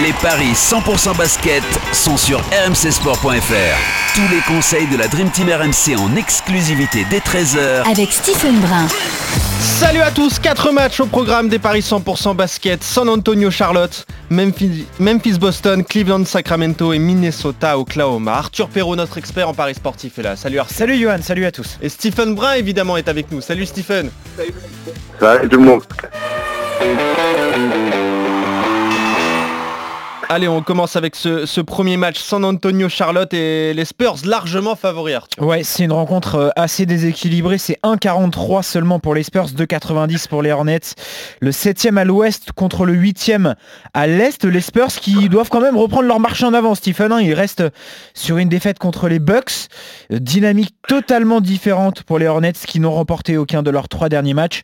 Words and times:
Les 0.00 0.14
paris 0.22 0.52
100% 0.54 1.14
basket 1.18 1.62
sont 1.92 2.16
sur 2.16 2.38
rmcsport.fr. 2.38 4.14
Tous 4.14 4.34
les 4.34 4.40
conseils 4.48 4.86
de 4.86 4.96
la 4.96 5.06
Dream 5.06 5.28
Team 5.28 5.50
RMC 5.50 5.98
en 5.98 6.16
exclusivité 6.16 7.04
dès 7.10 7.18
13h 7.18 7.82
avec 7.90 8.10
Stephen 8.10 8.58
Brun. 8.60 8.86
Salut 9.60 10.00
à 10.00 10.10
tous, 10.10 10.38
4 10.38 10.72
matchs 10.72 11.00
au 11.00 11.06
programme 11.06 11.50
des 11.50 11.58
paris 11.58 11.80
100% 11.80 12.34
basket. 12.34 12.82
San 12.82 13.06
Antonio 13.06 13.50
Charlotte, 13.50 14.06
Memphis, 14.30 14.86
Memphis 14.98 15.38
Boston, 15.38 15.84
Cleveland 15.84 16.24
Sacramento 16.24 16.94
et 16.94 16.98
Minnesota 16.98 17.78
Oklahoma. 17.78 18.32
Arthur 18.32 18.70
Perrault, 18.70 18.96
notre 18.96 19.18
expert 19.18 19.46
en 19.46 19.52
paris 19.52 19.74
sportif 19.74 20.18
est 20.18 20.22
là. 20.22 20.36
Salut 20.36 20.58
Arthur. 20.58 20.74
Salut 20.74 20.96
Johan, 20.96 21.18
salut 21.20 21.44
à 21.44 21.52
tous. 21.52 21.76
Et 21.82 21.90
Stephen 21.90 22.34
Brun 22.34 22.54
évidemment 22.54 22.96
est 22.96 23.08
avec 23.10 23.30
nous. 23.30 23.42
Salut 23.42 23.66
Stephen. 23.66 24.08
Salut 25.20 25.48
tout 25.50 25.58
le 25.58 25.64
monde. 25.64 25.82
Allez, 30.34 30.48
on 30.48 30.62
commence 30.62 30.96
avec 30.96 31.14
ce, 31.14 31.60
premier 31.60 31.98
match 31.98 32.18
San 32.18 32.42
Antonio-Charlotte 32.42 33.34
et 33.34 33.74
les 33.74 33.84
Spurs 33.84 34.16
largement 34.24 34.76
favoris. 34.76 35.18
Ouais, 35.38 35.62
c'est 35.62 35.84
une 35.84 35.92
rencontre 35.92 36.36
euh, 36.36 36.48
assez 36.56 36.86
déséquilibrée. 36.86 37.58
C'est 37.58 37.78
1,43 37.82 38.62
seulement 38.62 38.98
pour 38.98 39.14
les 39.14 39.24
Spurs, 39.24 39.48
2,90 39.48 40.28
pour 40.28 40.40
les 40.40 40.50
Hornets. 40.50 40.94
Le 41.42 41.50
7e 41.50 41.98
à 41.98 42.06
l'ouest 42.06 42.52
contre 42.52 42.86
le 42.86 42.94
8e 42.94 43.56
à 43.92 44.06
l'est. 44.06 44.42
Les 44.46 44.62
Spurs 44.62 44.86
qui 44.86 45.28
doivent 45.28 45.50
quand 45.50 45.60
même 45.60 45.76
reprendre 45.76 46.08
leur 46.08 46.18
marche 46.18 46.42
en 46.42 46.54
avant, 46.54 46.74
Stephen. 46.74 47.12
Hein. 47.12 47.20
Ils 47.20 47.34
restent 47.34 47.64
sur 48.14 48.38
une 48.38 48.48
défaite 48.48 48.78
contre 48.78 49.08
les 49.08 49.18
Bucks. 49.18 49.68
Euh, 50.10 50.18
dynamique 50.18 50.74
totalement 50.88 51.42
différente 51.42 52.04
pour 52.04 52.18
les 52.18 52.26
Hornets 52.26 52.52
qui 52.66 52.80
n'ont 52.80 52.92
remporté 52.92 53.36
aucun 53.36 53.62
de 53.62 53.70
leurs 53.70 53.90
trois 53.90 54.08
derniers 54.08 54.32
matchs. 54.32 54.62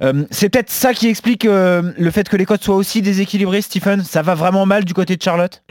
Euh, 0.00 0.24
c'est 0.30 0.48
peut-être 0.48 0.70
ça 0.70 0.94
qui 0.94 1.08
explique 1.08 1.44
le 1.44 2.10
fait 2.10 2.26
que 2.26 2.38
les 2.38 2.46
codes 2.46 2.62
soient 2.62 2.76
aussi 2.76 3.02
déséquilibrés, 3.02 3.60
Stephen. 3.60 4.02
Ça 4.02 4.22
va 4.22 4.34
vraiment 4.34 4.64
mal 4.64 4.86
du 4.86 4.94
côté 4.94 5.09
de 5.16 5.22
Charlotte? 5.22 5.62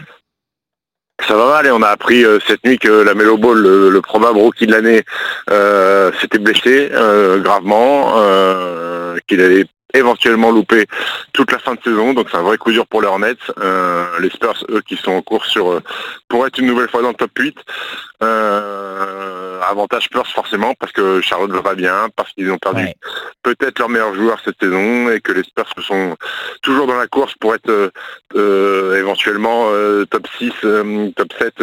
Ça 1.27 1.35
va 1.35 1.47
mal 1.47 1.65
et 1.67 1.71
on 1.71 1.81
a 1.81 1.89
appris 1.89 2.23
euh, 2.23 2.39
cette 2.47 2.65
nuit 2.65 2.77
que 2.77 2.87
la 2.87 3.13
Melo 3.13 3.37
Ball, 3.37 3.57
le, 3.57 4.01
probable 4.01 4.39
rookie 4.39 4.67
de 4.67 4.71
l'année, 4.71 5.03
euh, 5.49 6.11
s'était 6.19 6.39
blessé 6.39 6.89
euh, 6.93 7.39
gravement, 7.39 8.15
qu'il 9.27 9.41
allait 9.41 9.65
éventuellement 9.93 10.51
louper 10.51 10.85
toute 11.33 11.51
la 11.51 11.59
fin 11.59 11.75
de 11.75 11.81
saison. 11.83 12.13
Donc 12.13 12.27
c'est 12.31 12.37
un 12.37 12.41
vrai 12.41 12.57
coup 12.57 12.71
dur 12.71 12.87
pour 12.87 13.01
les 13.01 13.07
Hornets. 13.07 13.35
les 14.19 14.29
Spurs, 14.29 14.65
eux, 14.69 14.81
qui 14.87 14.95
sont 14.95 15.11
en 15.11 15.21
cours 15.21 15.45
sur 15.45 15.81
pour 16.29 16.47
être 16.47 16.57
une 16.57 16.67
nouvelle 16.67 16.89
fois 16.89 17.01
dans 17.01 17.09
le 17.09 17.15
top 17.15 17.31
8. 17.37 17.57
Avantage 18.21 20.05
Spurs 20.05 20.27
forcément 20.27 20.73
parce 20.79 20.91
que 20.91 21.21
Charlotte 21.21 21.51
va 21.51 21.75
bien, 21.75 22.07
parce 22.15 22.31
qu'ils 22.33 22.51
ont 22.51 22.57
perdu 22.57 22.85
peut-être 23.43 23.79
leur 23.79 23.89
meilleur 23.89 24.13
joueur 24.13 24.39
cette 24.43 24.59
saison 24.59 25.09
et 25.09 25.21
que 25.21 25.31
les 25.31 25.43
Spurs 25.43 25.67
sont 25.81 26.15
toujours 26.61 26.87
dans 26.87 26.97
la 26.97 27.07
course 27.07 27.33
pour 27.39 27.55
être 27.55 27.69
euh, 27.69 27.89
euh, 28.35 28.99
éventuellement 28.99 29.67
euh, 29.69 30.05
top 30.05 30.27
6, 30.37 30.51
top 31.15 31.33
7 31.37 31.61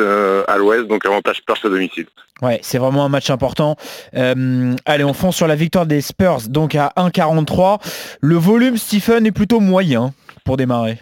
à 0.48 0.56
l'ouest, 0.56 0.86
donc 0.86 1.04
avantage 1.04 1.38
Spurs 1.38 1.58
à 1.64 1.68
domicile. 1.68 2.06
Ouais, 2.42 2.58
c'est 2.62 2.78
vraiment 2.78 3.04
un 3.04 3.08
match 3.08 3.30
important. 3.30 3.76
allez, 4.12 5.04
on 5.04 5.14
fonce 5.14 5.36
sur 5.36 5.46
la 5.46 5.56
victoire 5.56 5.86
des 5.86 6.00
Spurs, 6.00 6.48
donc 6.48 6.74
à 6.74 6.92
1,43. 6.96 7.80
Le 8.20 8.36
volume, 8.36 8.76
Stephen, 8.76 9.26
est 9.26 9.32
plutôt 9.32 9.60
moyen 9.60 10.12
pour 10.44 10.56
démarrer. 10.56 10.98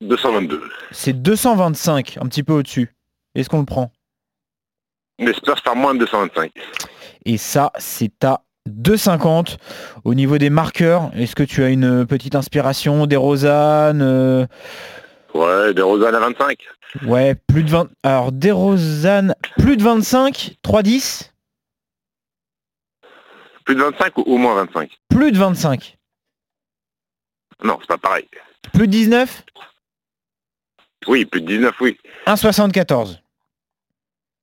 222. 0.00 0.62
C'est 0.92 1.12
225, 1.22 2.18
un 2.20 2.26
petit 2.26 2.42
peu 2.42 2.52
au-dessus. 2.52 2.94
Est-ce 3.34 3.48
qu'on 3.48 3.60
le 3.60 3.64
prend? 3.64 3.90
Les 5.18 5.32
Spurs 5.32 5.60
par 5.62 5.74
moins 5.76 5.94
de 5.94 6.00
225. 6.00 6.52
Et 7.24 7.36
ça, 7.36 7.72
c'est 7.78 8.24
à 8.24 8.42
2,50 8.68 9.56
au 10.04 10.14
niveau 10.14 10.38
des 10.38 10.50
marqueurs. 10.50 11.10
Est-ce 11.14 11.34
que 11.34 11.42
tu 11.42 11.62
as 11.62 11.68
une 11.68 12.06
petite 12.06 12.34
inspiration 12.34 13.06
des 13.06 13.16
Rosanne 13.16 14.02
euh 14.02 14.46
Ouais, 15.34 15.74
des 15.74 15.82
Rosanne 15.82 16.14
à 16.14 16.20
25. 16.20 16.58
Ouais, 17.06 17.34
plus 17.34 17.64
de 17.64 17.70
20. 17.70 17.88
Alors 18.02 18.32
des 18.32 18.50
Rosanne, 18.50 19.34
plus 19.58 19.76
de 19.76 19.82
25, 19.82 20.56
3,10 20.64 21.30
Plus 23.64 23.74
de 23.74 23.82
25 23.82 24.18
ou 24.18 24.22
au 24.22 24.36
moins 24.38 24.54
25 24.64 24.90
Plus 25.10 25.32
de 25.32 25.38
25. 25.38 25.98
Non, 27.62 27.76
c'est 27.80 27.88
pas 27.88 27.98
pareil. 27.98 28.26
Plus 28.72 28.86
de 28.86 28.92
19 28.92 29.44
Oui, 31.08 31.24
plus 31.24 31.42
de 31.42 31.46
19, 31.46 31.74
oui. 31.80 31.98
1,74. 32.26 33.18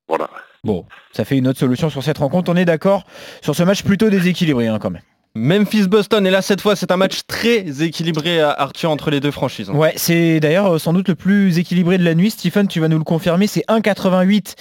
Voilà. 0.08 0.30
Bon, 0.66 0.84
ça 1.12 1.26
fait 1.26 1.38
une 1.38 1.48
autre 1.48 1.60
solution 1.60 1.92
sur 1.92 2.04
cette 2.04 2.18
rencontre. 2.18 2.52
On 2.52 2.56
est 2.56 2.66
d'accord 2.66 3.06
sur 3.42 3.56
ce 3.56 3.62
match 3.62 3.84
plutôt 3.84 4.10
déséquilibré 4.10 4.68
hein, 4.68 4.80
quand 4.80 4.90
même. 4.90 5.04
Memphis-Boston, 5.38 6.26
et 6.26 6.32
là 6.32 6.42
cette 6.42 6.62
fois 6.62 6.78
c'est 6.78 6.92
un 6.92 6.98
match 6.98 7.20
très 7.28 7.84
équilibré 7.84 8.40
à 8.40 8.52
Arthur 8.52 8.90
entre 8.90 9.12
les 9.12 9.20
deux 9.20 9.32
franchises. 9.32 9.70
Ouais, 9.70 9.92
c'est 9.98 10.40
d'ailleurs 10.40 10.76
euh, 10.76 10.80
sans 10.80 10.94
doute 10.94 11.10
le 11.10 11.16
plus 11.16 11.60
équilibré 11.60 11.98
de 11.98 12.06
la 12.06 12.16
nuit. 12.16 12.32
Stephen, 12.32 12.70
tu 12.70 12.80
vas 12.80 12.88
nous 12.88 12.98
le 12.98 13.04
confirmer, 13.04 13.46
c'est 13.46 13.66
1,88 13.68 14.56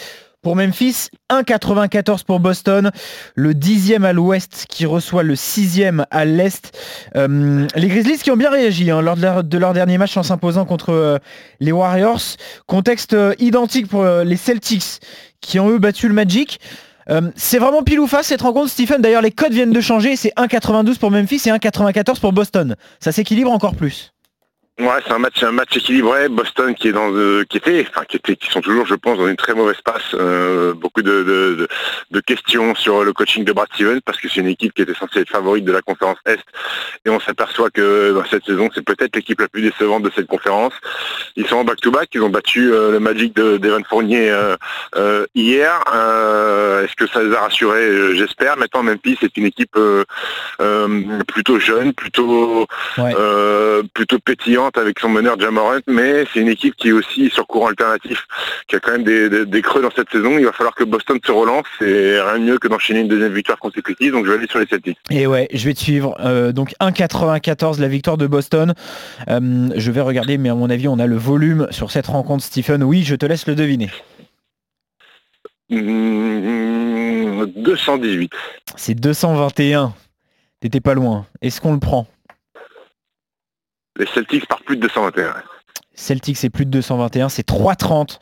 pour 0.45 0.55
Memphis, 0.55 1.09
1,94 1.31 2.25
pour 2.25 2.39
Boston, 2.39 2.93
le 3.35 3.55
dixième 3.55 4.05
à 4.05 4.13
l'ouest 4.13 4.67
qui 4.69 4.87
reçoit 4.87 5.25
le 5.25 5.35
sixième 5.35 6.07
à 6.13 6.25
l'est. 6.25 6.79
Euh, 7.17 7.67
les 7.75 7.89
Grizzlies 7.89 8.19
qui 8.19 8.31
ont 8.31 8.37
bien 8.37 8.51
réagi 8.51 8.93
hein, 8.93 9.01
lors 9.03 9.17
de 9.17 9.59
leur, 9.59 9.73
dernier 9.73 9.99
match 9.99 10.17
en 10.17 10.23
s'imposant 10.23 10.65
contre 10.65 10.91
euh, 10.91 11.19
les 11.59 11.73
Warriors. 11.73 12.21
Contexte 12.67 13.17
identique 13.41 13.89
pour 13.89 14.05
les 14.05 14.37
Celtics 14.37 15.01
qui 15.41 15.59
ont 15.59 15.69
eux 15.71 15.79
battu 15.79 16.07
le 16.07 16.15
Magic. 16.15 16.61
Euh, 17.11 17.31
c'est 17.37 17.59
vraiment 17.59 17.83
pile 17.83 18.01
ou 18.01 18.07
face 18.07 18.27
cette 18.27 18.43
rencontre, 18.43 18.71
Stephen. 18.71 19.03
D'ailleurs, 19.03 19.23
les 19.23 19.31
codes 19.31 19.53
viennent 19.53 19.73
de 19.73 19.81
changer. 19.81 20.17
C'est 20.17 20.33
1,92 20.37 20.99
pour 20.99 21.11
Memphis 21.11 21.43
et 21.47 21.51
1,94 21.51 22.21
pour 22.21 22.33
Boston. 22.33 22.77
Ça 23.01 23.13
s'équilibre 23.13 23.51
encore 23.51 23.75
plus. 23.75 24.14
Ouais, 24.81 24.87
c'est 25.07 25.13
un 25.45 25.53
match, 25.53 25.77
équilibré. 25.77 26.29
Boston 26.29 26.75
qui 26.75 26.89
est 26.89 26.93
dans, 26.93 27.13
euh, 27.13 27.45
qui 27.49 27.59
était, 27.59 27.87
enfin 27.89 28.05
qui 28.09 28.17
était, 28.17 28.35
qui 28.35 28.51
sont 28.51 28.61
toujours, 28.61 28.87
je 28.87 28.97
pense, 28.97 29.19
dans 29.19 29.29
une 29.29 29.37
très 29.37 29.55
mauvaise 29.55 29.81
passe. 29.85 30.15
Euh, 30.15 30.75
beaucoup 30.75 31.03
de, 31.03 31.23
questions 32.21 32.75
sur 32.75 33.05
le 33.05 33.13
coaching 33.13 33.45
de 33.45 33.53
Brad 33.53 33.69
Stevens 33.75 34.01
parce 34.05 34.21
que 34.21 34.29
c'est 34.29 34.41
une 34.41 34.49
équipe 34.49 34.75
qui 34.75 34.83
était 34.83 34.95
censée 34.95 35.21
être 35.21 35.31
favorite 35.31 35.65
de 35.65 35.73
la 35.73 35.83
conférence 35.83 36.19
Est 36.27 36.41
et 37.05 37.11
on 37.11 37.21
s'aperçoit 37.21 37.71
que 37.71 38.13
dans 38.13 38.25
cette 38.25 38.45
saison, 38.45 38.69
c'est 38.75 38.85
peut-être 38.85 39.15
l'équipe 39.17 39.41
la 39.41 39.49
plus 39.49 39.63
décevante 39.63 40.03
de 40.03 40.11
cette 40.15 40.27
conférence. 40.27 40.73
Ils 41.37 41.47
sont 41.47 41.57
en 41.57 41.65
back-to-back, 41.65 42.09
ils 42.15 42.23
ont 42.23 42.31
battu 42.31 42.73
euh, 42.73 42.93
le 42.93 43.01
Magic 43.01 43.35
d'Evan 43.35 43.85
Fournier 43.85 44.33
hier. 45.35 45.81
Est-ce 46.85 46.95
que 46.97 47.07
ça 47.07 47.23
les 47.23 47.35
a 47.35 47.41
rassurés? 47.41 48.17
J'espère. 48.17 48.57
Maintenant, 48.57 48.83
Memphis, 48.83 49.19
c'est 49.21 49.37
une 49.37 49.47
équipe 49.47 49.77
plutôt 51.27 51.59
jeune, 51.59 51.93
plutôt 51.93 52.67
plutôt 53.93 54.19
pétillante 54.19 54.79
avec 54.79 54.99
son 54.99 55.09
meneur 55.09 55.39
Jamorant, 55.39 55.81
mais 55.87 56.25
c'est 56.33 56.41
une 56.41 56.49
équipe 56.49 56.75
qui 56.77 56.89
est 56.89 56.93
aussi 56.93 57.31
sur 57.31 57.47
courant 57.47 57.69
alternatif, 57.69 58.27
qui 58.69 58.77
a 58.77 58.81
quand 58.81 58.93
même 58.93 59.05
des, 59.05 59.63
creux 59.63 59.83
dans 59.83 59.91
cette 59.91 60.11
saison. 60.11 60.39
Il 60.39 60.45
va 60.45 60.53
falloir 60.53 60.75
que 60.75 60.85
Boston 60.85 61.19
se 61.25 61.33
relance. 61.33 61.67
Rien 62.05 62.39
de 62.39 62.45
mieux 62.45 62.59
que 62.59 62.69
d'enchaîner 62.69 63.01
une 63.01 63.09
deuxième 63.09 63.33
victoire 63.33 63.59
consécutive. 63.59 64.13
Donc 64.13 64.27
je 64.27 64.31
vais 64.31 64.39
aller 64.39 64.49
sur 64.49 64.59
les 64.59 64.67
Celtics. 64.67 64.99
Et 65.11 65.27
ouais, 65.27 65.49
je 65.53 65.65
vais 65.65 65.75
te 65.75 65.81
suivre. 65.81 66.17
Euh, 66.21 66.53
donc 66.53 66.75
1,94 66.81 67.81
la 67.81 67.89
victoire 67.89 68.17
de 68.17 68.27
Boston. 68.27 68.75
Euh, 69.29 69.69
je 69.75 69.91
vais 69.91 70.01
regarder, 70.01 70.39
mais 70.39 70.49
à 70.49 70.55
mon 70.55 70.71
avis, 70.71 70.89
on 70.89 70.99
a 70.99 71.07
le 71.07 71.17
volume 71.17 71.67
sur 71.71 71.91
cette 71.91 72.07
rencontre, 72.07 72.45
Stephen. 72.45 72.83
Oui, 72.83 73.03
je 73.03 73.15
te 73.15 73.27
laisse 73.27 73.47
le 73.47 73.55
deviner. 73.55 73.91
218. 75.71 78.33
Mmh, 78.33 78.37
c'est 78.77 78.95
221. 78.95 79.95
T'étais 80.61 80.81
pas 80.81 80.95
loin. 80.95 81.27
Est-ce 81.43 81.61
qu'on 81.61 81.73
le 81.73 81.81
prend? 81.81 82.07
Les 83.97 84.07
Celtics 84.07 84.47
par 84.47 84.63
plus 84.63 84.77
de 84.77 84.83
221. 84.83 85.35
Celtics 85.95 86.37
c'est 86.37 86.51
plus 86.51 86.67
de 86.67 86.71
221, 86.71 87.29
c'est 87.29 87.47
3,30. 87.47 88.19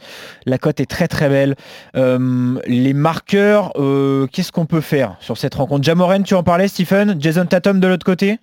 La 0.47 0.59
cote 0.59 0.81
est 0.81 0.87
très 0.87 1.09
très 1.09 1.29
belle. 1.29 1.57
Euh, 1.97 2.61
les 2.67 2.93
marqueurs, 2.93 3.73
euh, 3.77 4.27
qu'est-ce 4.27 4.53
qu'on 4.53 4.67
peut 4.67 4.81
faire 4.81 5.17
sur 5.21 5.37
cette 5.37 5.55
rencontre? 5.55 5.85
Jamoren, 5.85 6.23
tu 6.23 6.35
en 6.35 6.43
parlais, 6.43 6.69
Stephen? 6.69 7.17
Jason 7.19 7.47
Tatum 7.47 7.81
de 7.81 7.87
l'autre 7.87 8.05
côté? 8.05 8.39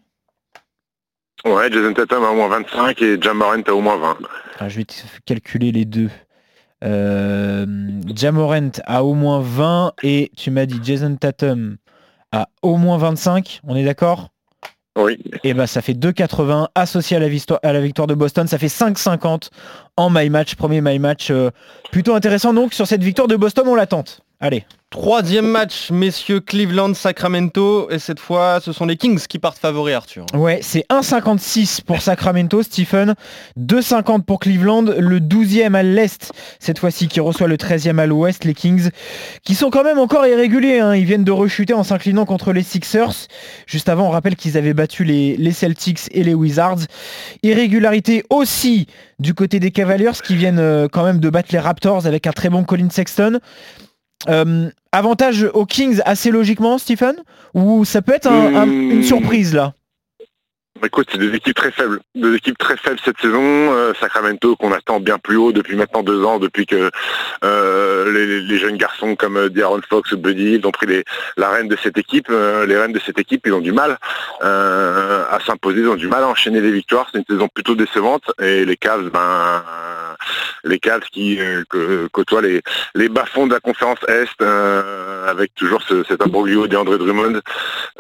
Ouais, 1.46 1.72
Jason 1.72 1.94
Tatum 1.94 2.24
a 2.24 2.30
au 2.32 2.36
moins 2.36 2.50
25 2.50 3.02
et 3.02 3.22
Jamorant 3.22 3.62
a 3.66 3.72
au 3.72 3.82
moins 3.82 3.98
20. 3.98 4.18
Ah, 4.60 4.68
je 4.68 4.78
vais 4.78 4.86
calculer 5.26 5.72
les 5.72 5.86
deux. 5.86 6.10
Euh, 6.84 7.66
Jamorant 8.14 8.72
a 8.86 9.04
au 9.04 9.14
moins 9.14 9.42
20 9.42 9.94
et 10.04 10.32
tu 10.36 10.52
m'as 10.52 10.66
dit 10.66 10.80
Jason 10.84 11.16
Tatum 11.16 11.78
a 12.32 12.50
au 12.62 12.78
moins 12.78 12.98
25, 12.98 13.62
on 13.66 13.76
est 13.76 13.84
d'accord? 13.84 14.30
Et 15.44 15.54
bah 15.54 15.68
ça 15.68 15.82
fait 15.82 15.94
2,80 15.94 16.68
associé 16.76 17.18
à 17.18 17.20
la, 17.20 17.28
victoire, 17.28 17.60
à 17.64 17.74
la 17.74 17.82
victoire 17.82 18.08
de 18.08 18.14
Boston. 18.14 18.48
Ça 18.48 18.58
fait 18.58 18.68
5,50 18.68 19.50
en 19.98 20.10
my 20.10 20.30
match, 20.30 20.56
premier 20.56 20.82
my 20.82 21.00
match. 21.00 21.32
Euh, 21.32 21.50
plutôt 21.92 22.16
intéressant 22.16 22.54
donc 22.54 22.74
sur 22.74 22.88
cette 22.88 23.04
victoire 23.04 23.28
de 23.28 23.36
Boston, 23.36 23.68
on 23.68 23.76
l'attente. 23.76 24.22
Allez. 24.40 24.66
Troisième 24.92 25.46
match, 25.46 25.92
messieurs, 25.92 26.40
Cleveland-Sacramento. 26.40 27.92
Et 27.92 28.00
cette 28.00 28.20
fois, 28.20 28.60
ce 28.60 28.74
sont 28.74 28.88
les 28.88 28.98
Kings 28.98 29.20
qui 29.28 29.38
partent 29.38 29.60
favoris, 29.60 29.94
Arthur. 29.94 30.26
Ouais, 30.34 30.62
c'est 30.64 30.84
1,56 30.90 31.84
pour 31.84 32.02
Sacramento, 32.02 32.64
Stephen. 32.64 33.14
2,50 33.60 34.24
pour 34.24 34.40
Cleveland. 34.40 34.86
Le 34.98 35.20
12e 35.20 35.76
à 35.76 35.84
l'Est, 35.84 36.32
cette 36.58 36.80
fois-ci, 36.80 37.08
qui 37.08 37.20
reçoit 37.20 37.48
le 37.48 37.58
13e 37.58 38.00
à 38.00 38.08
l'Ouest, 38.08 38.46
les 38.46 38.56
Kings, 38.56 38.90
qui 39.44 39.54
sont 39.54 39.70
quand 39.70 39.84
même 39.84 40.00
encore 40.00 40.26
irréguliers. 40.26 40.80
Hein. 40.80 40.96
Ils 40.96 41.06
viennent 41.06 41.24
de 41.24 41.32
rechuter 41.32 41.76
en 41.76 41.84
s'inclinant 41.84 42.26
contre 42.26 42.52
les 42.52 42.64
Sixers. 42.64 43.28
Juste 43.68 43.90
avant, 43.90 44.08
on 44.08 44.10
rappelle 44.10 44.36
qu'ils 44.36 44.58
avaient 44.58 44.74
battu 44.74 45.04
les, 45.04 45.38
les 45.38 45.52
Celtics 45.52 46.10
et 46.10 46.24
les 46.24 46.34
Wizards. 46.34 46.80
Irrégularité 47.44 48.24
aussi 48.32 48.88
du 49.20 49.36
côté 49.36 49.60
des 49.60 49.70
Cavaliers, 49.70 50.20
qui 50.24 50.36
viennent 50.36 50.58
euh, 50.58 50.88
quand 50.92 51.04
même 51.04 51.20
de 51.20 51.30
battre 51.30 51.50
les 51.52 51.60
Raptors 51.60 52.08
avec 52.08 52.26
un 52.26 52.32
très 52.32 52.50
bon 52.50 52.64
Colin 52.64 52.90
Sexton. 52.90 53.40
Euh, 54.28 54.70
avantage 54.92 55.48
aux 55.54 55.66
Kings 55.66 56.02
assez 56.06 56.30
logiquement, 56.32 56.78
Stephen? 56.78 57.16
Ou 57.54 57.86
ça 57.86 58.02
peut 58.02 58.14
être 58.14 58.28
un- 58.28 58.56
un- 58.56 58.66
une 58.66 59.00
Mmh. 59.00 59.04
surprise 59.04 59.54
là? 59.54 59.74
Écoute, 60.82 61.10
c'est 61.12 61.18
des 61.18 61.36
équipes 61.36 61.56
très 61.56 61.72
faibles, 61.72 62.00
deux 62.16 62.36
équipes 62.36 62.58
très 62.58 62.78
faibles 62.78 63.00
cette 63.04 63.20
saison. 63.20 63.42
Euh, 63.42 63.94
Sacramento 64.00 64.56
qu'on 64.56 64.72
attend 64.72 65.00
bien 65.00 65.18
plus 65.18 65.36
haut 65.36 65.52
depuis 65.52 65.76
maintenant 65.76 66.04
deux 66.04 66.24
ans, 66.24 66.40
depuis 66.40 66.66
que 66.66 66.90
euh, 67.44 68.42
les, 68.48 68.58
jeunes 68.58 68.78
garçons 68.78 69.16
comme 69.16 69.38
euh, 69.38 69.50
De'Aaron 69.50 69.82
Fox 69.90 70.14
ou 70.14 70.18
Buddy 70.18 70.54
Hield 70.54 70.66
ont 70.66 70.72
pris 70.72 70.88
les, 70.88 71.04
la 71.36 71.50
reine 71.50 71.68
de 71.68 71.76
cette 71.82 71.98
équipe. 71.98 72.30
Les 72.30 72.78
reines 72.78 72.94
de 72.94 73.00
cette 73.00 73.20
équipe, 73.20 73.42
ils 73.46 73.54
ont 73.54 73.60
du 73.60 73.74
mal 73.74 73.98
à 74.42 75.38
s'imposer, 75.46 75.82
ils 75.82 75.88
ont 75.88 75.96
du 75.96 76.08
mal 76.08 76.24
à 76.24 76.28
enchaîner 76.28 76.62
les 76.62 76.72
victoires. 76.72 77.08
C'est 77.12 77.20
une 77.20 77.26
saison 77.26 77.50
plutôt 77.50 77.76
décevante 77.76 78.24
et 78.42 78.64
les 78.64 78.78
Cavs, 78.78 79.10
ben 79.10 79.64
les 80.64 80.80
Cavs 80.80 81.04
qui 81.12 81.40
côtoient 82.12 82.42
les, 82.42 83.10
bas-fonds 83.10 83.48
de 83.48 83.54
la 83.54 83.60
conférence 83.60 84.00
Est 84.08 84.42
avec 85.28 85.54
toujours 85.56 85.82
ce, 85.82 86.04
cet 86.04 86.22
imbroglio 86.22 86.68
d'André 86.68 86.98
Drummond 86.98 87.42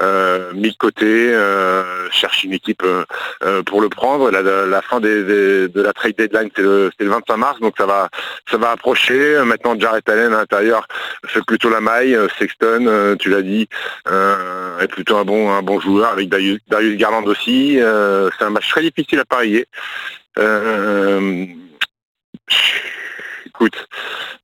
euh, 0.02 0.52
mis 0.54 0.72
de 0.72 0.78
côté, 0.78 1.06
euh, 1.34 2.10
cherche 2.12 2.44
une 2.44 2.54
équipe 2.54 2.84
euh, 2.84 3.04
euh, 3.44 3.64
pour 3.64 3.82
le 3.82 3.90
prendre. 3.90 4.32
La, 4.32 4.82
fin 4.82 5.00
de 5.00 5.72
la 5.76 5.94
trade 5.94 6.16
deadline 6.18 6.50
c'est 6.56 6.62
le, 6.62 6.92
c'est 6.98 7.04
le 7.04 7.12
25 7.12 7.38
mars, 7.38 7.60
donc 7.60 7.76
ça 7.78 7.86
va 7.86 8.10
ça 8.50 8.58
va 8.58 8.72
approcher. 8.72 9.36
Euh, 9.36 9.46
Maintenant 9.46 9.78
Jarrett 9.80 10.08
Allen 10.08 10.34
à 10.34 10.40
l'intérieur 10.40 10.88
fait 11.26 11.42
plutôt 11.46 11.70
la 11.70 11.82
maille. 11.82 12.16
Euh, 12.16 12.28
Sexton, 12.38 12.86
euh, 12.88 13.16
tu 13.16 13.30
l'as 13.30 13.42
dit, 13.42 13.68
euh, 14.08 14.80
est 14.80 14.88
plutôt 14.88 15.18
un 15.18 15.26
bon 15.26 15.52
un 15.52 15.62
bon 15.62 15.80
joueur 15.80 16.12
avec 16.12 16.30
Darius, 16.30 16.62
Garland 16.70 17.26
aussi. 17.26 17.80
Euh, 17.80 18.30
c'est 18.38 18.46
un 18.46 18.50
match 18.50 18.70
très 18.70 18.82
difficile 18.82 19.20
à 19.20 19.26
parier. 19.26 19.66
Euh, 20.38 21.46
écoute, 23.46 23.88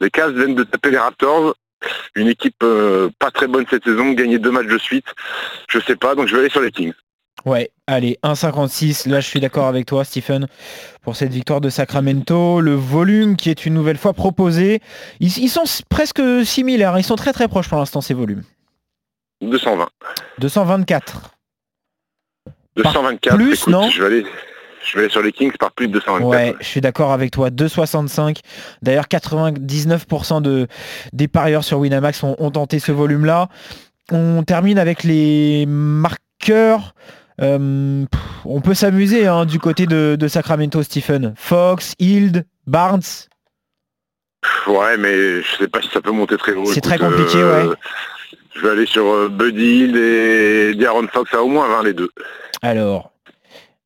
les 0.01 0.10
Cavs 0.10 0.33
viennent 0.33 0.56
de 0.56 0.63
taper 0.63 0.92
les 0.92 0.98
Raptors. 0.98 1.56
Une 2.16 2.28
équipe 2.28 2.64
euh, 2.64 3.10
pas 3.20 3.32
très 3.32 3.48
bonne 3.48 3.66
cette 3.70 3.84
saison, 3.84 4.12
gagner 4.12 4.40
deux 4.40 4.52
matchs 4.52 4.68
de 4.68 4.78
suite. 4.78 5.06
Je 5.70 5.80
sais 5.80 5.96
pas, 5.96 6.16
donc 6.16 6.28
je 6.28 6.36
vais 6.36 6.42
aller 6.42 6.50
sur 6.50 6.62
les 6.62 6.72
Kings. 6.72 6.94
Ouais, 7.46 7.72
allez, 7.86 8.18
1,56. 8.24 9.08
Là, 9.08 9.20
je 9.20 9.28
suis 9.28 9.40
d'accord 9.40 9.68
avec 9.68 9.86
toi, 9.86 10.04
Stephen, 10.04 10.48
pour 11.04 11.16
cette 11.16 11.32
victoire 11.32 11.62
de 11.62 11.70
Sacramento. 11.70 12.60
Le 12.60 12.74
volume 12.74 13.36
qui 13.36 13.52
est 13.52 13.66
une 13.66 13.76
nouvelle 13.76 13.98
fois 13.98 14.14
proposé. 14.14 14.82
Ils, 15.20 15.38
ils 15.38 15.50
sont 15.50 15.66
presque 15.90 16.22
similaires. 16.44 16.98
Ils 16.98 17.04
sont 17.04 17.16
très 17.16 17.34
très 17.34 17.48
proches 17.48 17.70
pour 17.70 17.78
l'instant, 17.78 18.02
ces 18.02 18.16
volumes. 18.16 18.44
220. 19.42 19.88
224. 20.40 21.36
224. 22.78 23.36
plus, 23.36 23.54
écoute, 23.54 23.68
non 23.68 23.90
je 23.90 24.02
vais 24.02 24.08
aller. 24.08 24.26
Je 24.86 24.98
vais 24.98 25.04
aller 25.04 25.12
sur 25.12 25.22
les 25.22 25.32
Kings 25.32 25.52
par 25.60 25.72
plus 25.72 25.88
de 25.88 25.94
224. 25.94 26.28
Ouais, 26.28 26.56
je 26.60 26.66
suis 26.66 26.82
d'accord 26.82 27.12
avec 27.12 27.32
toi. 27.32 27.50
2,65. 27.50 28.40
D'ailleurs, 28.82 29.06
99% 29.06 30.42
de, 30.42 30.68
des 31.12 31.28
parieurs 31.28 31.64
sur 31.64 31.80
Winamax 31.80 32.24
ont, 32.24 32.36
ont 32.38 32.52
tenté 32.52 32.80
ce 32.80 32.92
volume-là. 32.92 33.50
On 34.12 34.44
termine 34.44 34.78
avec 34.78 35.04
les 35.04 35.66
marqueurs. 35.68 36.94
Euh, 37.42 38.06
on 38.46 38.62
peut 38.62 38.76
s'amuser 38.76 39.28
hein, 39.28 39.46
du 39.46 39.60
côté 39.60 39.88
de, 39.88 40.16
de 40.18 40.28
Sacramento, 40.28 40.84
Stephen. 40.84 41.34
Fox, 41.36 41.96
Hild, 42.00 42.46
Barnes. 42.68 43.02
Ouais, 44.68 44.98
mais 44.98 45.42
je 45.42 45.58
sais 45.58 45.68
pas 45.68 45.82
si 45.82 45.90
ça 45.90 46.02
peut 46.02 46.12
monter 46.12 46.38
très 46.38 46.54
haut. 46.54 46.66
C'est 46.66 46.82
très 46.82 47.00
compliqué, 47.00 47.38
euh, 47.38 47.70
ouais. 47.70 47.76
Je 48.56 48.62
vais 48.62 48.70
aller 48.70 48.86
sur 48.86 49.06
euh, 49.06 49.28
Buddy 49.28 49.64
Hield 49.64 49.96
et 49.96 50.76
D'Aaron 50.76 51.08
Fox 51.12 51.34
à 51.34 51.42
au 51.42 51.48
moins 51.48 51.68
20 51.68 51.84
les 51.84 51.94
deux. 51.94 52.10
Alors, 52.62 53.12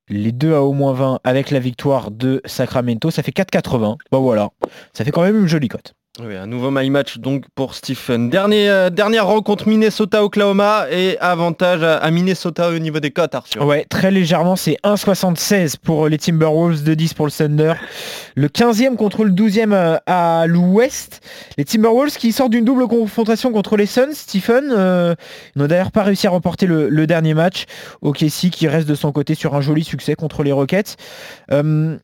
les 0.09 0.31
deux 0.31 0.53
à 0.53 0.61
au 0.61 0.73
moins 0.73 0.93
20 0.93 1.19
avec 1.23 1.51
la 1.51 1.59
victoire 1.59 2.11
de 2.11 2.41
Sacramento, 2.45 3.11
ça 3.11 3.23
fait 3.23 3.31
4,80. 3.31 3.97
Bon 4.11 4.21
voilà, 4.21 4.49
ça 4.93 5.05
fait 5.05 5.11
quand 5.11 5.21
même 5.21 5.39
une 5.39 5.47
jolie 5.47 5.67
cote. 5.67 5.93
Oui, 6.17 6.35
un 6.35 6.47
nouveau 6.47 6.71
my 6.71 6.89
match 6.89 7.19
donc 7.19 7.45
pour 7.53 7.75
Stephen. 7.75 8.29
Dernier, 8.29 8.67
euh, 8.67 8.89
dernière 8.89 9.27
rencontre 9.27 9.67
Minnesota-Oklahoma 9.69 10.87
et 10.91 11.17
avantage 11.19 11.83
à, 11.83 12.09
Minnesota 12.09 12.71
au 12.71 12.79
niveau 12.79 12.99
des 12.99 13.11
cotes, 13.11 13.35
Arthur. 13.35 13.65
Ouais, 13.65 13.85
très 13.87 14.09
légèrement, 14.09 14.55
c'est 14.55 14.77
1,76 14.83 15.75
pour 15.77 16.09
les 16.09 16.17
Timberwolves, 16.17 16.83
2,10 16.83 17.13
pour 17.13 17.27
le 17.27 17.31
Thunder. 17.31 17.73
Le 18.35 18.47
15e 18.47 18.95
contre 18.95 19.23
le 19.23 19.31
12e 19.31 19.71
à, 20.07 20.41
à 20.41 20.47
l'ouest. 20.47 21.21
Les 21.57 21.63
Timberwolves 21.63 22.17
qui 22.17 22.31
sortent 22.31 22.51
d'une 22.51 22.65
double 22.65 22.87
confrontation 22.87 23.53
contre 23.53 23.77
les 23.77 23.85
Suns, 23.85 24.13
Stephen. 24.13 24.73
euh, 24.75 25.15
n'ont 25.55 25.67
d'ailleurs 25.67 25.91
pas 25.91 26.03
réussi 26.03 26.25
à 26.25 26.31
remporter 26.31 26.65
le, 26.65 27.07
dernier 27.07 27.35
match. 27.35 27.65
OKC 28.01 28.49
qui 28.51 28.67
reste 28.67 28.89
de 28.89 28.95
son 28.95 29.11
côté 29.11 29.35
sur 29.35 29.55
un 29.55 29.61
joli 29.61 29.83
succès 29.83 30.15
contre 30.15 30.43
les 30.43 30.51
Rockets. 30.51 30.97
Euh, 31.51 31.97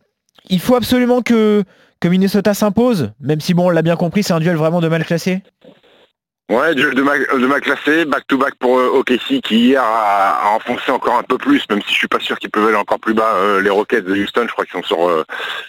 il 0.50 0.60
faut 0.60 0.76
absolument 0.76 1.22
que, 1.22 1.64
que 2.00 2.08
Minnesota 2.08 2.54
s'impose, 2.54 3.12
même 3.20 3.42
si 3.42 3.54
bon, 3.54 3.68
on 3.68 3.70
l'a 3.70 3.82
bien 3.82 3.96
compris, 3.96 4.24
c'est 4.24 4.34
un 4.34 4.40
duel 4.40 4.56
vraiment 4.56 4.82
de 4.82 4.88
mal 4.88 5.06
classé. 5.06 5.44
Ouais, 6.48 6.76
duel 6.76 6.94
de 6.94 7.02
ma, 7.02 7.18
de 7.18 7.48
ma 7.48 7.60
classé, 7.60 8.06
back-to-back 8.06 8.54
pour 8.60 8.78
euh, 8.78 9.00
OKC 9.00 9.42
qui 9.42 9.70
hier 9.70 9.82
a, 9.84 10.52
enfoncé 10.56 10.92
encore 10.92 11.18
un 11.18 11.24
peu 11.24 11.40
plus, 11.40 11.64
même 11.72 11.82
si 11.82 11.92
je 11.92 11.98
suis 11.98 12.08
pas 12.08 12.20
sûr 12.20 12.38
qu'ils 12.38 12.52
peuvent 12.52 12.68
aller 12.68 12.76
encore 12.76 13.00
plus 13.00 13.16
bas. 13.16 13.34
euh, 13.38 13.62
les 13.62 13.72
Rockets 13.72 14.06
de 14.06 14.14
Houston, 14.14 14.44
je 14.46 14.52
crois 14.52 14.64
qu'ils 14.64 14.80
sont 14.80 14.84
sur, 14.84 15.10
euh, 15.10 15.24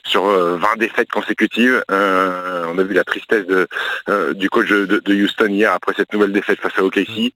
sur 0.05 0.27
euh, 0.27 0.59
20 0.59 0.77
défaites 0.77 1.11
consécutives. 1.11 1.83
Euh, 1.91 2.67
on 2.71 2.77
a 2.77 2.83
vu 2.83 2.93
la 2.93 3.05
tristesse 3.05 3.47
de, 3.47 3.67
euh, 4.11 4.35
du 4.35 4.51
coach 4.51 4.69
de, 4.69 4.85
de 4.85 5.15
Houston 5.15 5.47
hier 5.49 5.73
après 5.73 5.95
cette 5.97 6.13
nouvelle 6.13 6.33
défaite 6.33 6.61
face 6.61 6.77
à 6.77 6.85
OKC. 6.85 7.33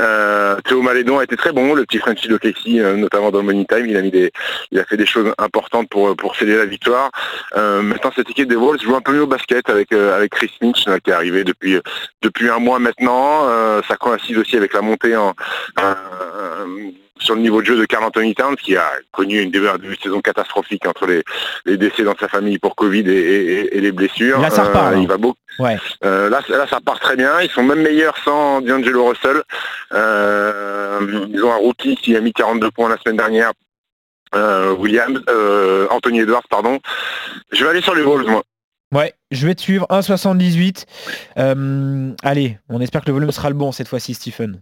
Euh, 0.00 0.56
Théo 0.62 0.82
Malédon 0.82 1.20
a 1.20 1.24
été 1.24 1.36
très 1.36 1.52
bon, 1.52 1.74
le 1.74 1.84
petit 1.84 1.98
Frenchie 1.98 2.26
d'OKC, 2.26 2.80
euh, 2.80 2.96
notamment 2.96 3.30
dans 3.30 3.44
Money 3.44 3.66
Time. 3.66 3.86
Il 3.86 3.96
a, 3.96 4.02
mis 4.02 4.10
des, 4.10 4.32
il 4.72 4.80
a 4.80 4.84
fait 4.84 4.96
des 4.96 5.06
choses 5.06 5.32
importantes 5.38 5.88
pour, 5.90 6.16
pour 6.16 6.34
la 6.40 6.64
victoire. 6.64 7.12
Euh, 7.56 7.82
maintenant, 7.82 8.10
cette 8.16 8.30
équipe 8.30 8.48
des 8.48 8.56
Wolves 8.56 8.82
joue 8.82 8.96
un 8.96 9.00
peu 9.00 9.12
mieux 9.12 9.22
au 9.22 9.28
basket 9.28 9.70
avec, 9.70 9.92
euh, 9.92 10.16
avec 10.16 10.32
Chris 10.32 10.50
Finch 10.60 10.86
là, 10.86 10.98
qui 10.98 11.10
est 11.10 11.14
arrivé 11.14 11.44
depuis, 11.44 11.78
depuis 12.22 12.48
un 12.48 12.58
mois 12.58 12.79
maintenant. 12.80 13.48
Euh, 13.48 13.80
ça 13.88 13.96
coïncide 13.96 14.38
aussi 14.38 14.56
avec 14.56 14.72
la 14.74 14.80
montée 14.82 15.16
en, 15.16 15.34
euh, 15.80 16.64
sur 17.18 17.34
le 17.34 17.42
niveau 17.42 17.60
de 17.60 17.66
jeu 17.66 17.76
de 17.76 17.84
Carl 17.84 18.02
Anthony 18.04 18.34
Towns 18.34 18.56
qui 18.56 18.76
a 18.76 18.90
connu 19.12 19.40
une 19.42 19.50
début, 19.50 19.68
saison 20.02 20.20
catastrophique 20.22 20.86
entre 20.86 21.06
les, 21.06 21.22
les 21.66 21.76
décès 21.76 22.02
dans 22.02 22.16
sa 22.18 22.28
famille 22.28 22.58
pour 22.58 22.74
Covid 22.74 23.00
et, 23.00 23.12
et- 23.12 23.76
et 23.76 23.80
les 23.82 23.92
blessures. 23.92 24.40
Là, 24.40 24.48
ça 24.48 24.64
repart, 24.64 24.92
là. 24.92 24.98
il 24.98 25.06
va 25.06 25.18
beaucoup. 25.18 25.36
Ouais. 25.58 25.76
Euh, 26.04 26.30
là, 26.30 26.40
là, 26.48 26.66
ça 26.66 26.78
part 26.80 26.98
très 26.98 27.16
bien. 27.16 27.40
Ils 27.42 27.50
sont 27.50 27.62
même 27.62 27.82
meilleurs 27.82 28.16
sans 28.24 28.62
D'Angelo 28.62 29.04
Russell. 29.08 29.42
Euh, 29.92 31.26
ils 31.28 31.44
ont 31.44 31.52
un 31.52 31.56
rookie 31.56 31.96
qui 31.96 32.16
a 32.16 32.20
mis 32.20 32.32
42 32.32 32.70
points 32.70 32.88
la 32.88 32.96
semaine 32.98 33.16
dernière. 33.18 33.52
Euh, 34.34 34.72
Williams, 34.72 35.20
euh, 35.28 35.86
Anthony 35.90 36.20
Edwards, 36.20 36.44
pardon. 36.48 36.78
Je 37.52 37.64
vais 37.64 37.70
aller 37.70 37.82
sur 37.82 37.94
les 37.94 38.02
Wolves, 38.02 38.28
moi. 38.28 38.42
Ouais, 38.92 39.14
je 39.30 39.46
vais 39.46 39.54
te 39.54 39.60
suivre, 39.62 39.86
1,78. 39.88 40.84
Euh, 41.38 42.12
allez, 42.24 42.58
on 42.68 42.80
espère 42.80 43.02
que 43.02 43.06
le 43.06 43.12
volume 43.14 43.30
sera 43.30 43.48
le 43.48 43.54
bon 43.54 43.70
cette 43.70 43.86
fois-ci, 43.88 44.14
Stephen. 44.14 44.60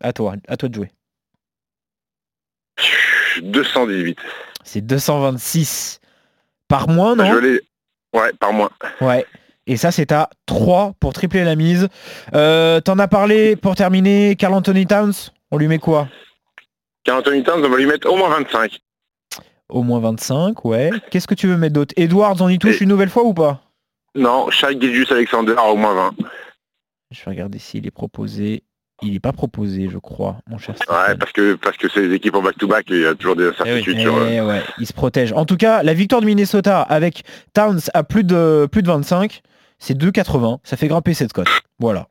À 0.00 0.12
toi, 0.12 0.34
à 0.48 0.56
toi 0.56 0.68
de 0.68 0.74
jouer. 0.74 0.90
218. 3.42 4.18
C'est 4.64 4.80
226 4.82 6.00
par 6.68 6.88
moins, 6.88 7.12
Je 7.12 7.22
non 7.22 7.32
vais 7.32 7.38
aller... 7.38 7.60
Ouais, 8.14 8.32
par 8.38 8.52
mois. 8.52 8.70
Ouais. 9.00 9.24
Et 9.66 9.76
ça, 9.76 9.90
c'est 9.90 10.12
à 10.12 10.28
3 10.46 10.94
pour 11.00 11.12
tripler 11.14 11.44
la 11.44 11.54
mise. 11.56 11.88
Euh, 12.34 12.80
T'en 12.80 12.98
as 12.98 13.08
parlé 13.08 13.56
pour 13.56 13.74
terminer, 13.74 14.36
Carl 14.36 14.52
Anthony 14.52 14.86
Towns? 14.86 15.30
On 15.50 15.56
lui 15.56 15.68
met 15.68 15.78
quoi? 15.78 16.08
Carl 17.04 17.20
Anthony 17.20 17.42
Towns, 17.42 17.64
on 17.64 17.68
va 17.70 17.76
lui 17.76 17.86
mettre 17.86 18.10
au 18.10 18.16
moins 18.16 18.28
25. 18.28 18.78
Au 19.72 19.82
moins 19.82 20.00
25, 20.00 20.64
ouais. 20.66 20.90
Qu'est-ce 21.10 21.26
que 21.26 21.34
tu 21.34 21.46
veux 21.46 21.56
mettre 21.56 21.72
d'autre? 21.74 21.94
Edwards, 21.96 22.36
on 22.40 22.48
y 22.48 22.58
touche 22.58 22.80
Et- 22.80 22.84
une 22.84 22.90
nouvelle 22.90 23.08
fois 23.08 23.24
ou 23.24 23.32
pas? 23.34 23.62
Non, 24.14 24.50
Shai 24.50 24.78
Gilgius 24.78 25.10
Alexander 25.10 25.54
à 25.56 25.64
au 25.70 25.76
moins 25.76 25.94
20. 25.94 26.26
Je 27.10 27.24
vais 27.24 27.30
regarder 27.30 27.58
s'il 27.58 27.86
est 27.86 27.90
proposé. 27.90 28.62
Il 29.00 29.14
n'est 29.14 29.20
pas 29.20 29.32
proposé, 29.32 29.88
je 29.90 29.98
crois, 29.98 30.36
mon 30.48 30.58
cher 30.58 30.74
Ouais, 30.88 31.16
parce 31.18 31.32
que 31.32 31.54
parce 31.54 31.76
que 31.76 31.88
c'est 31.88 32.02
les 32.06 32.14
équipes 32.14 32.36
en 32.36 32.42
back-to-back, 32.42 32.84
il 32.90 33.00
y 33.00 33.06
a 33.06 33.14
toujours 33.14 33.34
des 33.34 33.48
incertitudes 33.48 33.98
sur... 33.98 34.14
euh, 34.14 34.28
Eh 34.30 34.40
ouais, 34.42 34.62
il 34.78 34.86
se 34.86 34.92
protège. 34.92 35.32
En 35.32 35.44
tout 35.44 35.56
cas, 35.56 35.82
la 35.82 35.92
victoire 35.94 36.20
de 36.20 36.26
Minnesota 36.26 36.82
avec 36.82 37.24
Towns 37.52 37.80
à 37.94 38.04
plus 38.04 38.22
de, 38.22 38.68
plus 38.70 38.82
de 38.82 38.86
25, 38.88 39.40
c'est 39.78 39.98
2,80. 39.98 40.58
Ça 40.62 40.76
fait 40.76 40.86
grimper 40.86 41.14
cette 41.14 41.32
cote. 41.32 41.48
Voilà. 41.80 42.06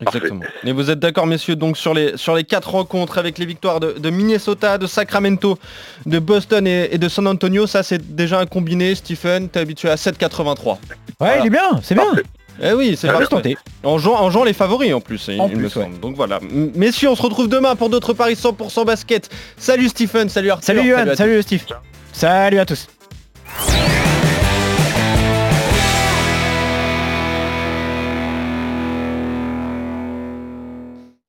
Exactement. 0.00 0.42
Et 0.64 0.72
vous 0.72 0.90
êtes 0.90 1.00
d'accord, 1.00 1.26
messieurs, 1.26 1.56
donc 1.56 1.76
sur 1.76 1.92
les, 1.92 2.16
sur 2.16 2.34
les 2.36 2.44
quatre 2.44 2.70
rencontres 2.70 3.18
avec 3.18 3.36
les 3.38 3.46
victoires 3.46 3.80
de, 3.80 3.92
de 3.98 4.10
Minnesota, 4.10 4.78
de 4.78 4.86
Sacramento, 4.86 5.58
de 6.06 6.18
Boston 6.20 6.66
et, 6.68 6.88
et 6.92 6.98
de 6.98 7.08
San 7.08 7.26
Antonio, 7.26 7.66
ça 7.66 7.82
c'est 7.82 8.14
déjà 8.14 8.38
un 8.38 8.46
combiné. 8.46 8.94
Stephen, 8.94 9.48
t'es 9.48 9.58
habitué 9.60 9.90
à 9.90 9.96
7,83. 9.96 10.66
Ouais, 10.68 10.76
Voilà. 11.18 11.38
il 11.40 11.46
est 11.46 11.50
bien, 11.50 11.80
c'est 11.82 11.94
bien. 11.96 12.04
Eh 12.62 12.72
oui, 12.72 12.96
c'est 12.96 13.08
Ah, 13.08 13.14
pas 13.14 13.26
tenté. 13.26 13.56
En 13.84 13.98
jouant, 13.98 14.20
en 14.20 14.30
jouant 14.30 14.42
les 14.44 14.52
favoris 14.52 14.92
en 14.92 15.00
plus, 15.00 15.26
il 15.28 15.40
En 15.40 15.48
me 15.48 15.54
plus, 15.56 15.70
semble. 15.70 15.98
Donc 16.00 16.16
voilà. 16.16 16.38
M- 16.42 16.72
Messieurs, 16.74 17.08
on 17.08 17.14
se 17.16 17.22
retrouve 17.22 17.48
demain 17.48 17.74
pour 17.76 17.88
d'autres 17.88 18.14
paris 18.14 18.34
100% 18.34 18.84
basket. 18.84 19.28
Salut 19.56 19.88
Stephen, 19.88 20.28
salut 20.28 20.50
Arthur. 20.50 20.64
Salut 20.66 20.88
Johan, 20.88 21.06
à 21.08 21.16
salut, 21.16 21.42
Steve. 21.42 21.64
Salut 22.12 22.58
à 22.58 22.66
tous. 22.66 22.86